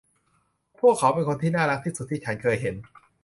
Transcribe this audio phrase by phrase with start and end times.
[0.79, 2.75] พวกเขาเป็นคนที่น่ารักที่สุดที่ฉันเคยเห็น